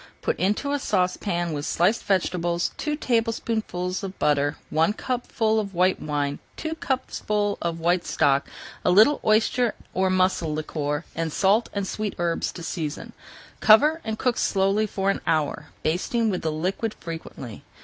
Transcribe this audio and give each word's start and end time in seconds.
Put 0.23 0.39
into 0.39 0.71
a 0.71 0.79
saucepan 0.79 1.53
with 1.53 1.63
sliced 1.63 2.03
vegetables, 2.05 2.71
two 2.75 2.95
tablespoonfuls 2.95 4.01
of 4.01 4.17
butter, 4.17 4.57
one 4.71 4.93
cupful 4.93 5.59
of 5.59 5.75
white 5.75 6.01
wine, 6.01 6.39
two 6.57 6.73
cupfuls 6.73 7.59
of 7.61 7.79
white 7.79 8.03
stock, 8.07 8.47
a 8.83 8.89
little 8.89 9.21
oyster 9.23 9.75
or 9.93 10.09
mussel 10.09 10.51
liquor, 10.53 11.05
and 11.15 11.31
salt 11.31 11.69
and 11.71 11.85
sweet 11.87 12.15
herbs 12.17 12.51
to 12.53 12.63
season. 12.63 13.13
Cover 13.59 14.01
and 14.03 14.17
cook 14.17 14.39
slowly 14.39 14.87
for 14.87 15.11
an 15.11 15.21
hour, 15.27 15.67
basting 15.83 16.31
with 16.31 16.41
the 16.41 16.51
liquid 16.51 16.95
frequently. 16.95 17.63